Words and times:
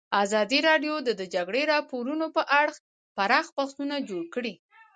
ازادي 0.23 0.59
راډیو 0.69 0.95
د 1.03 1.09
د 1.19 1.21
جګړې 1.33 1.61
راپورونه 1.73 2.25
په 2.35 2.41
اړه 2.59 2.73
پراخ 3.17 3.45
بحثونه 3.57 3.95
جوړ 4.09 4.23
کړي. 4.35 4.53